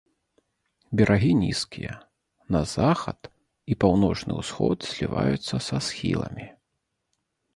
Берагі 0.97 1.33
нізкія, 1.41 1.93
на 2.55 2.61
захад 2.75 3.29
і 3.73 3.77
паўночны 3.85 4.33
ўсход 4.41 4.77
зліваюцца 4.93 5.55
са 5.67 5.77
схіламі. 5.89 6.47